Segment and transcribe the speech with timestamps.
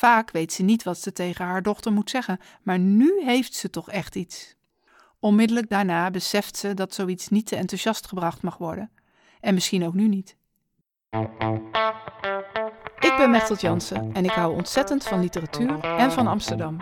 [0.00, 3.70] Vaak weet ze niet wat ze tegen haar dochter moet zeggen, maar nu heeft ze
[3.70, 4.56] toch echt iets.
[5.18, 8.90] Onmiddellijk daarna beseft ze dat zoiets niet te enthousiast gebracht mag worden.
[9.40, 10.36] En misschien ook nu niet.
[12.98, 16.76] Ik ben Mechtelt Jansen en ik hou ontzettend van literatuur en van Amsterdam.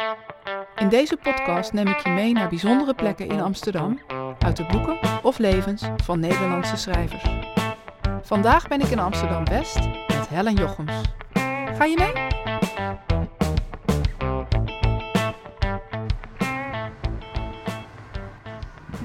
[0.76, 4.00] In deze podcast neem ik je mee naar bijzondere plekken in Amsterdam,
[4.38, 7.24] uit de boeken of levens van Nederlandse schrijvers.
[8.22, 9.78] Vandaag ben ik in Amsterdam West
[10.08, 10.92] met Helen Jochems.
[11.76, 12.37] Ga je mee?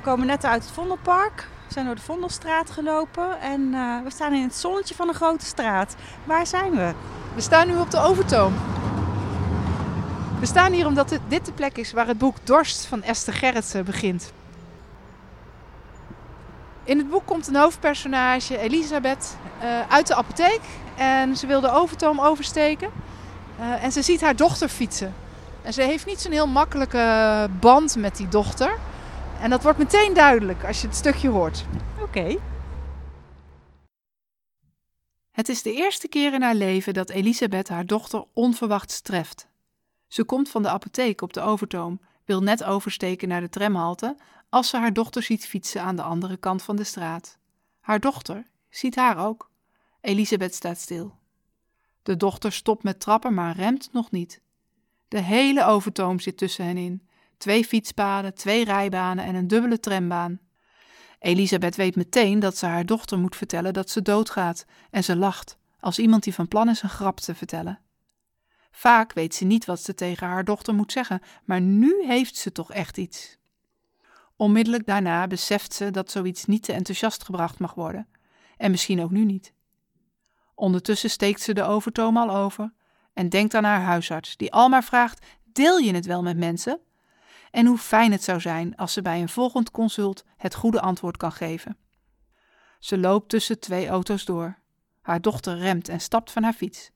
[0.03, 1.47] Komen net uit het Vondelpark.
[1.67, 5.13] We zijn door de Vondelstraat gelopen en eh, we staan in het zonnetje van een
[5.13, 5.95] grote straat.
[6.23, 6.93] Waar zijn we?
[7.35, 8.53] We staan nu op de Overtoom.
[10.39, 13.85] We staan hier omdat dit de plek is waar het boek Dorst van Esther Gerritsen
[13.85, 14.31] begint.
[16.83, 20.61] In het boek komt een hoofdpersonage, Elisabeth, uh, uit de apotheek.
[20.95, 22.89] En ze wil de Overtoom oversteken.
[23.59, 25.13] Uh, en ze ziet haar dochter fietsen.
[25.61, 28.77] En ze heeft niet zo'n heel makkelijke band met die dochter.
[29.43, 31.65] En dat wordt meteen duidelijk als je het stukje hoort.
[32.01, 32.37] Oké.
[35.31, 39.47] Het is de eerste keer in haar leven dat Elisabeth haar dochter onverwachts treft.
[40.07, 44.17] Ze komt van de apotheek op de Overtoom, wil net oversteken naar de tramhalte,
[44.49, 47.37] als ze haar dochter ziet fietsen aan de andere kant van de straat.
[47.79, 49.49] Haar dochter ziet haar ook.
[50.01, 51.15] Elisabeth staat stil.
[52.03, 54.41] De dochter stopt met trappen, maar remt nog niet.
[55.07, 57.07] De hele Overtoom zit tussen hen in.
[57.43, 60.39] Twee fietspaden, twee rijbanen en een dubbele trambaan.
[61.19, 65.57] Elisabeth weet meteen dat ze haar dochter moet vertellen dat ze doodgaat en ze lacht,
[65.79, 67.79] als iemand die van plan is een grap te vertellen.
[68.71, 72.51] Vaak weet ze niet wat ze tegen haar dochter moet zeggen, maar nu heeft ze
[72.51, 73.37] toch echt iets.
[74.35, 78.07] Onmiddellijk daarna beseft ze dat zoiets niet te enthousiast gebracht mag worden,
[78.57, 79.53] en misschien ook nu niet.
[80.55, 82.73] Ondertussen steekt ze de overtoom al over
[83.13, 86.79] en denkt aan haar huisarts, die al maar vraagt: Deel je het wel met mensen?
[87.53, 91.17] En hoe fijn het zou zijn als ze bij een volgend consult het goede antwoord
[91.17, 91.77] kan geven.
[92.79, 94.57] Ze loopt tussen twee auto's door.
[95.01, 96.91] Haar dochter remt en stapt van haar fiets.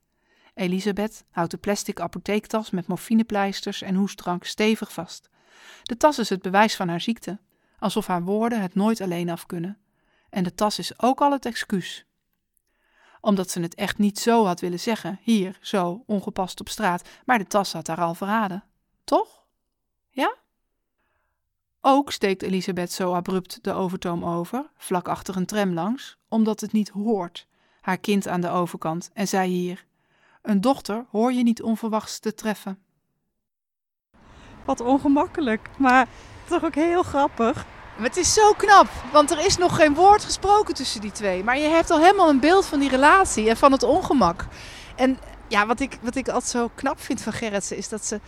[0.53, 5.29] Elisabeth houdt de plastic apotheektas met morfinepleisters en hoestdrank stevig vast.
[5.83, 7.39] De tas is het bewijs van haar ziekte,
[7.79, 9.77] alsof haar woorden het nooit alleen af kunnen.
[10.29, 12.05] En de tas is ook al het excuus.
[13.21, 17.37] Omdat ze het echt niet zo had willen zeggen, hier, zo, ongepast op straat, maar
[17.37, 18.63] de tas had haar al verraden.
[19.03, 19.45] Toch?
[20.09, 20.45] Ja?
[21.89, 26.71] Ook steekt Elisabeth zo abrupt de overtoom over, vlak achter een tram langs, omdat het
[26.71, 27.47] niet hoort.
[27.81, 29.85] Haar kind aan de overkant en zij hier.
[30.41, 32.79] Een dochter hoor je niet onverwachts te treffen.
[34.65, 36.07] Wat ongemakkelijk, maar
[36.47, 37.65] toch ook heel grappig.
[37.97, 41.43] Maar het is zo knap, want er is nog geen woord gesproken tussen die twee.
[41.43, 44.45] Maar je hebt al helemaal een beeld van die relatie en van het ongemak.
[44.95, 48.19] En ja, wat ik, wat ik altijd zo knap vind van Gerritsen is dat ze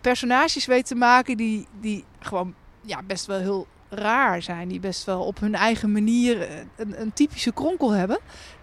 [0.00, 4.68] personages weet te maken die, die gewoon ja, best wel heel raar zijn.
[4.68, 8.18] Die best wel op hun eigen manier een, een typische kronkel hebben.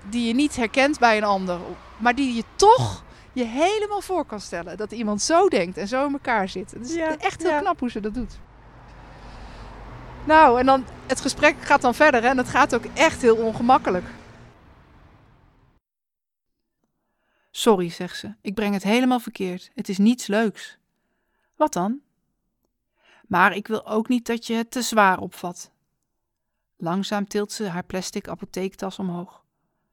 [0.09, 1.59] Die je niet herkent bij een ander.
[1.97, 3.03] Maar die je toch
[3.33, 4.77] je helemaal voor kan stellen.
[4.77, 6.71] Dat iemand zo denkt en zo in elkaar zit.
[6.71, 8.39] Het is echt heel knap hoe ze dat doet.
[10.25, 13.35] Nou, en dan het gesprek gaat dan verder hè, en het gaat ook echt heel
[13.35, 14.05] ongemakkelijk.
[17.51, 18.33] Sorry, zegt ze.
[18.41, 19.71] Ik breng het helemaal verkeerd.
[19.73, 20.77] Het is niets leuks.
[21.55, 21.99] Wat dan?
[23.27, 25.71] Maar ik wil ook niet dat je het te zwaar opvat.
[26.77, 29.43] Langzaam tilt ze haar plastic apotheektas omhoog.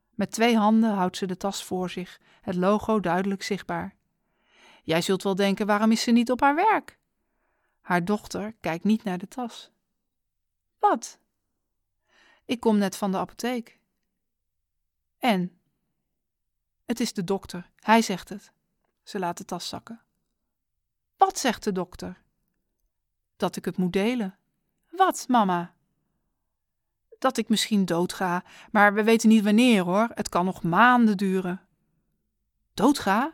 [0.09, 3.95] Met twee handen houdt ze de tas voor zich, het logo duidelijk zichtbaar.
[4.83, 6.97] Jij zult wel denken: waarom is ze niet op haar werk?
[7.81, 9.71] Haar dochter kijkt niet naar de tas.
[10.79, 11.19] Wat?
[12.45, 13.79] Ik kom net van de apotheek.
[15.19, 15.57] En?
[16.85, 18.51] Het is de dokter, hij zegt het.
[19.03, 20.01] Ze laat de tas zakken.
[21.17, 22.22] Wat zegt de dokter?
[23.43, 24.35] Dat ik het moet delen.
[24.89, 25.73] Wat, mama?
[27.19, 30.09] Dat ik misschien doodga, maar we weten niet wanneer hoor.
[30.13, 31.61] Het kan nog maanden duren.
[32.73, 33.31] Doodga?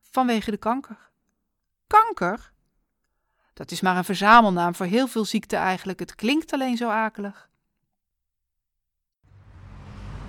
[0.00, 1.10] Vanwege de kanker.
[1.86, 2.52] Kanker?
[3.54, 5.98] Dat is maar een verzamelnaam voor heel veel ziekten eigenlijk.
[5.98, 7.48] Het klinkt alleen zo akelig.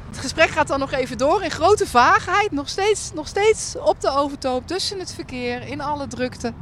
[0.07, 2.51] Het gesprek gaat dan nog even door in grote vaagheid.
[2.51, 6.53] Nog steeds, nog steeds op de overtoop, tussen het verkeer, in alle drukte.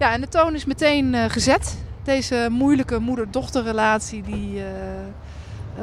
[0.00, 1.76] Ja, en de toon is meteen uh, gezet.
[2.02, 4.64] Deze moeilijke moeder-dochterrelatie die uh,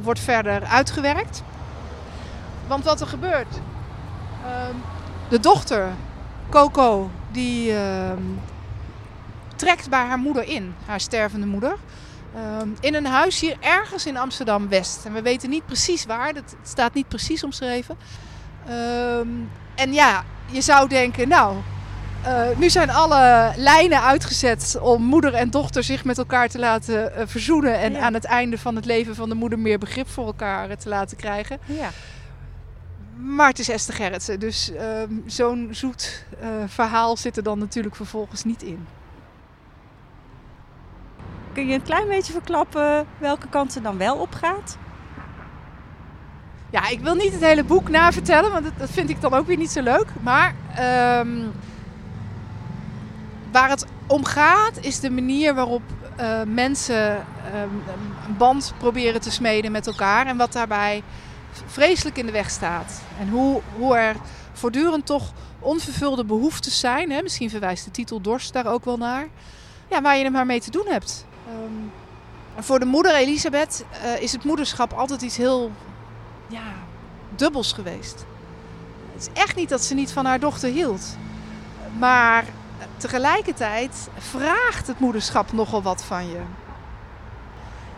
[0.02, 1.44] wordt verder uitgewerkt.
[2.68, 3.56] Want wat er gebeurt.
[4.46, 4.76] Uh,
[5.30, 5.90] de dochter,
[6.50, 8.22] Coco, die ehm,
[9.56, 11.76] trekt bij haar moeder in, haar stervende moeder.
[12.36, 15.06] Ehm, in een huis hier ergens in Amsterdam West.
[15.06, 17.98] En we weten niet precies waar, dat, staat niet precies omschreven.
[19.76, 21.56] en ja, je zou denken, nou,
[22.26, 27.12] uh, nu zijn alle lijnen uitgezet om moeder en dochter zich met elkaar te laten
[27.18, 27.80] uh, verzoenen.
[27.80, 30.90] En aan het einde van het leven van de moeder meer begrip voor elkaar te
[30.90, 31.60] laten krijgen.
[31.66, 31.90] Ja.
[33.16, 34.82] Maar het is Esther Gerritsen, dus uh,
[35.26, 36.26] zo'n zoet
[36.66, 38.88] verhaal zit er dan natuurlijk vervolgens niet in.
[41.54, 44.78] Kun je een klein beetje verklappen welke kant ze dan wel op gaat?
[46.70, 49.48] Ja, ik wil niet het hele boek navertellen, want dat, dat vind ik dan ook
[49.48, 50.08] weer niet zo leuk.
[50.22, 50.56] Maar
[51.20, 51.52] um,
[53.60, 55.82] waar het om gaat is de manier waarop
[56.20, 57.84] uh, mensen um,
[58.28, 60.28] een band proberen te smeden met elkaar.
[60.28, 61.04] En wat daarbij
[61.66, 63.02] vreselijk in de weg staat.
[63.20, 64.16] En hoe, hoe er
[64.54, 67.12] voortdurend toch onvervulde behoeftes zijn.
[67.12, 67.22] Hè?
[67.22, 69.28] Misschien verwijst de titel Dorst daar ook wel naar.
[69.90, 71.26] Ja, waar je er maar mee te doen hebt.
[71.50, 71.92] Um,
[72.58, 75.72] voor de moeder Elisabeth uh, is het moederschap altijd iets heel
[76.48, 76.74] ja,
[77.36, 78.26] dubbels geweest.
[79.14, 81.18] Het is echt niet dat ze niet van haar dochter hield.
[82.00, 82.46] Maar
[82.98, 86.42] tegelijkertijd vraagt het moederschap nogal wat van je.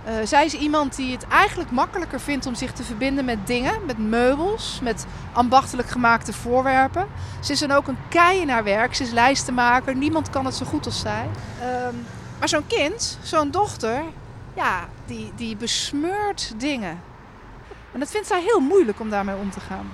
[0.07, 3.85] Uh, zij is iemand die het eigenlijk makkelijker vindt om zich te verbinden met dingen,
[3.85, 7.07] met meubels, met ambachtelijk gemaakte voorwerpen.
[7.39, 10.55] Ze is dan ook een kei in haar werk, ze is lijstenmaker, niemand kan het
[10.55, 11.29] zo goed als zij.
[11.61, 11.65] Uh,
[12.39, 14.03] maar zo'n kind, zo'n dochter,
[14.53, 17.01] ja, die, die besmeurt dingen.
[17.91, 19.91] En dat vindt zij heel moeilijk om daarmee om te gaan.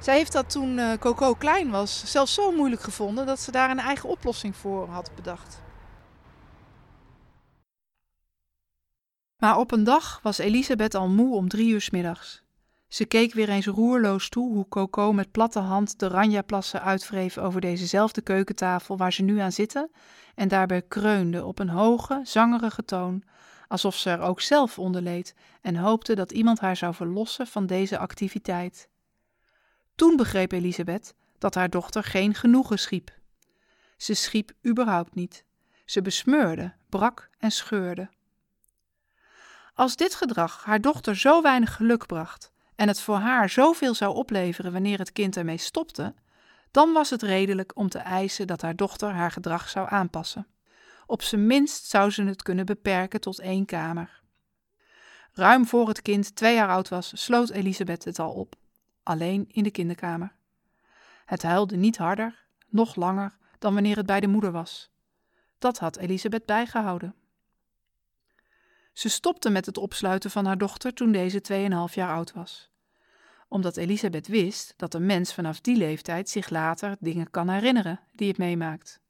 [0.00, 3.70] Zij heeft dat toen uh, Coco klein was zelfs zo moeilijk gevonden dat ze daar
[3.70, 5.62] een eigen oplossing voor had bedacht.
[9.36, 12.42] Maar op een dag was Elisabeth al moe om drie uur s middags.
[12.88, 17.60] Ze keek weer eens roerloos toe hoe Coco met platte hand de ranjaplassen uitwreef over
[17.60, 19.90] dezezelfde keukentafel waar ze nu aan zitten
[20.34, 23.22] en daarbij kreunde op een hoge, zangerige toon,
[23.68, 27.66] alsof ze er ook zelf onder leed en hoopte dat iemand haar zou verlossen van
[27.66, 28.88] deze activiteit.
[29.98, 33.10] Toen begreep Elisabeth dat haar dochter geen genoegen schiep.
[33.96, 35.44] Ze schiep überhaupt niet.
[35.84, 38.08] Ze besmeurde, brak en scheurde.
[39.74, 44.14] Als dit gedrag haar dochter zo weinig geluk bracht en het voor haar zoveel zou
[44.14, 46.14] opleveren wanneer het kind ermee stopte,
[46.70, 50.46] dan was het redelijk om te eisen dat haar dochter haar gedrag zou aanpassen.
[51.06, 54.20] Op zijn minst zou ze het kunnen beperken tot één kamer.
[55.32, 58.56] Ruim voor het kind twee jaar oud was, sloot Elisabeth het al op
[59.08, 60.32] alleen in de kinderkamer.
[61.24, 64.90] Het huilde niet harder, nog langer dan wanneer het bij de moeder was.
[65.58, 67.14] Dat had Elisabeth bijgehouden.
[68.92, 71.42] Ze stopte met het opsluiten van haar dochter toen deze
[71.88, 72.70] 2,5 jaar oud was.
[73.48, 78.28] Omdat Elisabeth wist dat een mens vanaf die leeftijd zich later dingen kan herinneren die
[78.28, 79.00] het meemaakt.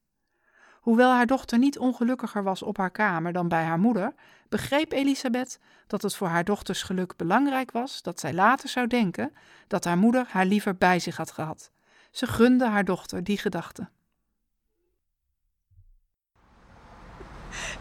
[0.81, 4.15] Hoewel haar dochter niet ongelukkiger was op haar kamer dan bij haar moeder,
[4.49, 9.33] begreep Elisabeth dat het voor haar dochters geluk belangrijk was dat zij later zou denken
[9.67, 11.71] dat haar moeder haar liever bij zich had gehad.
[12.11, 13.89] Ze gunde haar dochter die gedachte.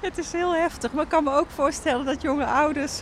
[0.02, 3.02] Het is heel heftig, maar ik kan me ook voorstellen dat jonge ouders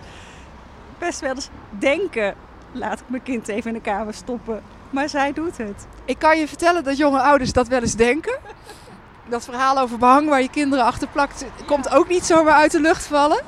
[0.97, 2.35] best wel eens denken:
[2.71, 4.63] laat ik mijn kind even in de kamer stoppen.
[4.89, 5.87] Maar zij doet het.
[6.05, 8.39] Ik kan je vertellen dat jonge ouders dat wel eens denken
[9.29, 12.81] dat verhaal over behang waar je kinderen achter plakt, komt ook niet zomaar uit de
[12.81, 13.41] lucht vallen.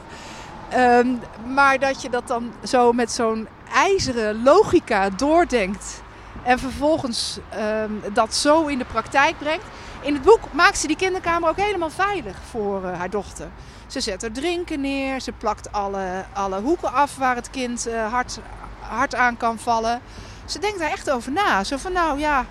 [0.69, 1.07] Ehm,
[1.53, 6.01] maar dat je dat dan zo met zo'n ijzeren logica doordenkt
[6.43, 9.65] en vervolgens ehm, dat zo in de praktijk brengt.
[10.01, 13.47] In het boek maakt ze die kinderkamer ook helemaal veilig voor uh, haar dochter.
[13.87, 18.11] Ze zet er drinken neer, ze plakt alle, alle hoeken af waar het kind uh,
[18.11, 18.39] hard,
[18.79, 20.01] hard aan kan vallen.
[20.45, 21.63] Ze denkt daar echt over na.
[21.63, 22.45] Zo van nou ja,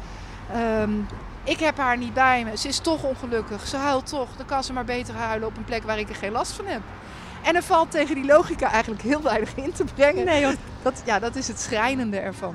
[0.83, 1.07] um,
[1.47, 2.57] ik heb haar niet bij me.
[2.57, 3.67] Ze is toch ongelukkig.
[3.67, 4.29] Ze huilt toch.
[4.37, 6.67] Dan kan ze maar beter huilen op een plek waar ik er geen last van
[6.67, 6.81] heb.
[7.43, 10.25] En er valt tegen die logica eigenlijk heel weinig in te brengen.
[10.25, 12.55] Nee, want dat, ja, dat is het schrijnende ervan.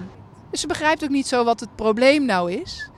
[0.49, 2.89] Dus ze begrijpt ook niet zo wat het probleem nou is.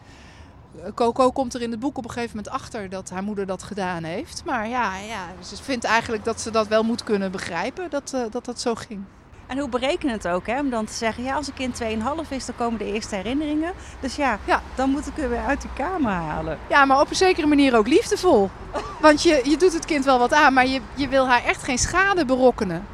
[0.95, 3.63] Coco komt er in het boek op een gegeven moment achter dat haar moeder dat
[3.63, 4.43] gedaan heeft.
[4.45, 8.21] Maar ja, ja ze vindt eigenlijk dat ze dat wel moet kunnen begrijpen, dat uh,
[8.29, 9.03] dat, dat zo ging.
[9.47, 9.69] En hoe
[10.05, 10.59] het ook, hè?
[10.59, 11.88] om dan te zeggen, ja, als een kind 2,5
[12.29, 13.73] is, dan komen de eerste herinneringen.
[14.00, 16.57] Dus ja, ja, dan moet ik er weer uit de kamer halen.
[16.69, 18.50] Ja, maar op een zekere manier ook liefdevol.
[19.00, 21.63] Want je, je doet het kind wel wat aan, maar je, je wil haar echt
[21.63, 22.88] geen schade berokkenen.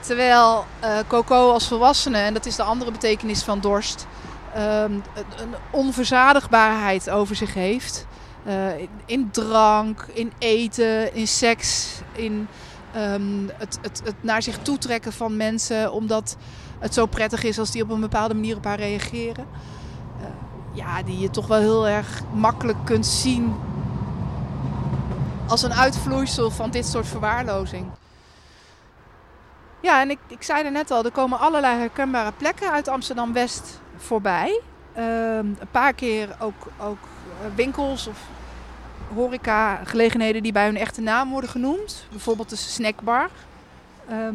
[0.00, 4.06] Terwijl uh, Coco als volwassene, en dat is de andere betekenis van dorst,
[4.56, 5.02] um,
[5.36, 8.06] een onverzadigbaarheid over zich heeft.
[8.46, 12.48] Uh, in, in drank, in eten, in seks, in
[12.96, 16.36] um, het, het, het, naar zich toetrekken van mensen omdat
[16.78, 19.46] het zo prettig is als die op een bepaalde manier op haar reageren.
[20.20, 20.26] Uh,
[20.72, 23.54] ja, die je toch wel heel erg makkelijk kunt zien
[25.46, 27.86] als een uitvloeisel van dit soort verwaarlozing.
[29.80, 33.80] Ja, en ik, ik zei er net al, er komen allerlei herkenbare plekken uit Amsterdam-West
[33.96, 34.60] voorbij.
[34.92, 36.98] Ehm, een paar keer ook, ook
[37.42, 38.18] eh, winkels of
[39.14, 42.06] horeca gelegenheden die bij hun echte naam worden genoemd.
[42.10, 43.30] Bijvoorbeeld de snackbar.
[44.08, 44.34] Ehm,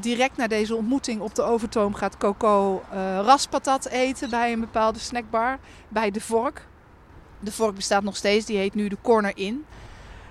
[0.00, 4.98] direct na deze ontmoeting op de Overtoom gaat Coco eh, raspatat eten bij een bepaalde
[4.98, 5.58] snackbar.
[5.88, 6.66] Bij De Vork.
[7.40, 9.64] De Vork bestaat nog steeds, die heet nu de Corner Inn.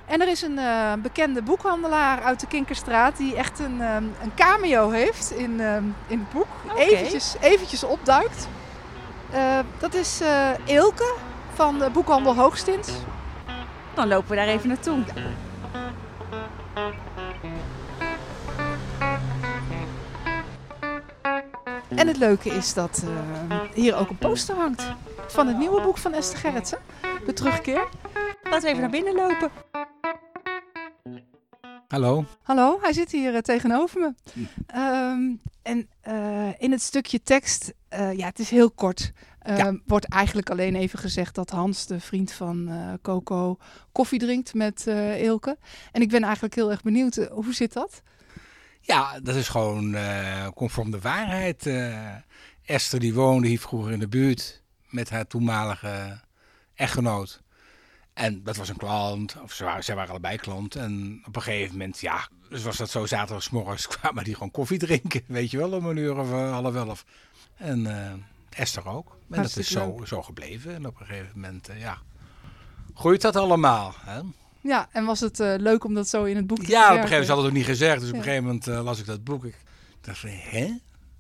[0.06, 4.34] En er is een eh, bekende boekhandelaar uit de Kinkerstraat die echt een, ehm, een
[4.36, 6.48] cameo heeft in, ehm, in het boek.
[6.72, 6.82] Oké.
[6.82, 8.48] Eventjes, eventjes opduikt.
[9.32, 10.22] Eh, dat is
[10.66, 11.16] Ilke
[11.54, 12.88] van de boekhandel Hoogstins.
[13.98, 15.04] Dan lopen we daar even naartoe.
[21.90, 23.06] En het leuke is dat
[23.50, 24.84] eh, hier ook een poster hangt
[25.28, 26.80] van het nieuwe boek van Esther Gerritsen.
[27.26, 27.88] De terugkeer.
[28.44, 29.52] Laten we even naar binnen lopen.
[31.88, 32.26] Hallo.
[32.42, 34.14] Hallo, hij zit hier eh, tegenover me.
[34.68, 39.12] Ehm, en eh, in het stukje tekst, eh, ja, het is heel kort.
[39.48, 39.80] Ehm, Ja.
[39.86, 43.58] Wordt eigenlijk alleen even gezegd dat Hans, de vriend van eh, Coco,
[43.92, 45.58] koffie drinkt met eh Ilke.
[45.92, 48.02] En ik ben eigenlijk heel erg benieuwd, eh, hoe zit dat?
[48.82, 49.96] Ja, dat is gewoon
[50.56, 51.70] conform de waarheid.
[52.66, 56.20] Esther die woonde hier vroeger in de buurt met haar toenmalige
[56.76, 57.42] echtgenoot.
[58.14, 60.76] En dat was een klant, of ze waren, zij waren allebei klant.
[60.76, 64.78] En op een gegeven moment, ja, dus was dat zo zaterdagsmorgens kwamen die gewoon koffie
[64.80, 65.22] drinken.
[65.28, 67.06] Weet je wel, om een uur of half elf.
[67.56, 67.86] En
[68.58, 69.18] Esther ook.
[69.32, 70.74] En dat is zo, zo gebleven.
[70.74, 71.98] En op een gegeven moment, eh, ja,
[72.94, 73.94] groeit dat allemaal.
[74.00, 74.20] Hè?
[74.62, 76.86] Ja, en was het eh, leuk om dat zo in het boek te Ja, op
[76.86, 78.00] een gegeven moment had het ook niet gezegd.
[78.00, 79.46] Dus op een gegeven moment eh, las ik dat boek.
[79.46, 79.58] Ik
[80.02, 80.78] dacht van, hè?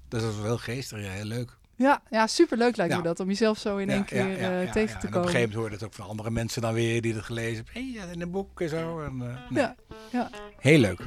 [0.07, 1.57] Dat is wel heel geestig, ja, heel leuk.
[1.75, 4.71] Ja, ja superleuk lijkt me dat, om jezelf zo in Ja, één keer ja, tegen
[4.71, 4.71] ja.
[4.71, 5.07] te En komen.
[5.07, 7.65] op een gegeven moment hoorde het ook van andere mensen dan weer die het gelezen
[7.65, 7.73] hebben.
[7.83, 9.01] Hé, ja, in een boek en zo.
[9.01, 9.61] En, nee.
[9.61, 9.75] Ja,
[10.11, 10.29] ja.
[10.57, 10.99] Heel leuk.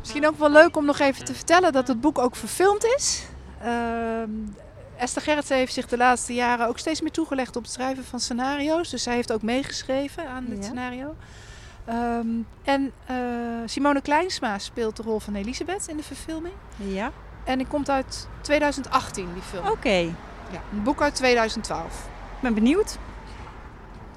[0.00, 3.24] Misschien ook wel leuk om nog even te vertellen dat het boek ook verfilmd is.
[3.62, 4.30] Ehm,
[4.96, 8.20] Esther Gerritsen heeft zich de laatste jaren ook steeds meer toegelegd op het schrijven van
[8.20, 8.90] scenario's.
[8.90, 10.62] Dus zij heeft ook meegeschreven aan dit Ja.
[10.64, 11.14] scenario.
[11.84, 12.26] Ehm,
[12.64, 13.16] en eh,
[13.66, 16.54] Simone Kleinsma speelt de rol van Elisabeth in de verfilming.
[16.76, 17.10] Ja,
[17.44, 19.66] En die komt uit 2018, die film.
[19.66, 19.96] oké.
[20.50, 22.08] Ja, een boek uit 2012.
[22.36, 22.98] Ik ben benieuwd.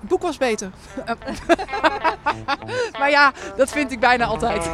[0.04, 0.70] Het boek was beter.
[3.00, 4.70] maar ja, dat vind ik bijna altijd.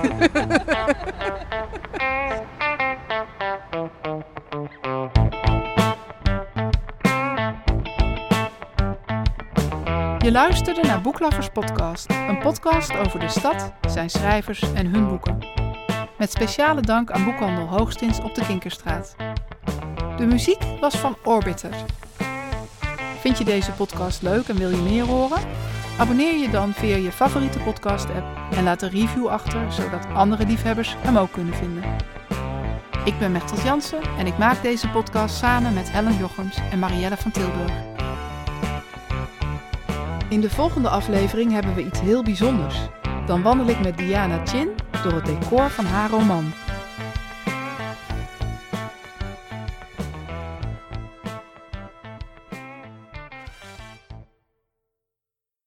[10.17, 15.39] Je luisterde naar Boeklovers Podcast, een podcast over de stad, zijn schrijvers en hun boeken.
[16.17, 19.15] Met speciale dank aan Boekhandel Hoogstins op de Kinkerstraat.
[20.17, 21.71] De muziek was van Orbiter.
[23.19, 25.41] Vind je deze podcast leuk en wil je meer horen?
[25.97, 30.95] Abonneer je dan via je favoriete podcast-app en laat een review achter, zodat andere liefhebbers
[30.99, 31.83] hem ook kunnen vinden.
[33.05, 37.17] Ik ben Mechtels Jansen en ik maak deze podcast samen met Helen Jochems en Marielle
[37.17, 37.71] van Tilburg.
[40.29, 42.75] In de volgende aflevering hebben we iets heel bijzonders.
[43.25, 44.69] Dan wandel ik met Diana Chin
[45.03, 46.53] door het decor van haar roman.